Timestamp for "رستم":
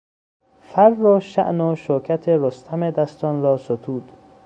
2.29-2.91